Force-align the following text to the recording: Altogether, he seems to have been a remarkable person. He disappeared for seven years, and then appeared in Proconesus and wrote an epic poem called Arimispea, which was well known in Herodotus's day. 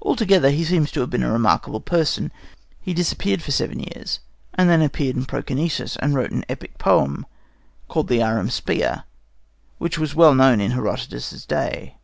Altogether, 0.00 0.50
he 0.50 0.62
seems 0.64 0.92
to 0.92 1.00
have 1.00 1.10
been 1.10 1.24
a 1.24 1.32
remarkable 1.32 1.80
person. 1.80 2.30
He 2.80 2.94
disappeared 2.94 3.42
for 3.42 3.50
seven 3.50 3.80
years, 3.80 4.20
and 4.54 4.70
then 4.70 4.80
appeared 4.80 5.16
in 5.16 5.24
Proconesus 5.24 5.96
and 5.96 6.14
wrote 6.14 6.30
an 6.30 6.44
epic 6.48 6.78
poem 6.78 7.26
called 7.88 8.08
Arimispea, 8.10 9.02
which 9.78 9.98
was 9.98 10.14
well 10.14 10.36
known 10.36 10.60
in 10.60 10.70
Herodotus's 10.70 11.44
day. 11.46 11.96